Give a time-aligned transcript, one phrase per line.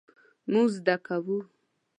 [0.51, 1.37] مونږ زده کوو